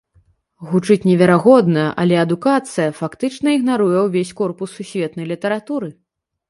[0.69, 5.89] Гучыць неверагодна, але адукацыя фактычна ігнаруе ўвесь корпус сусветнай літаратуры.